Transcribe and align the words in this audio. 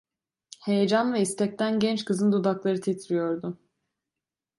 Heyecan 0.61 1.13
ve 1.13 1.21
istekten 1.21 1.79
genç 1.79 2.05
kızın 2.05 2.31
dudakları 2.31 2.81
titriyordu. 2.81 3.57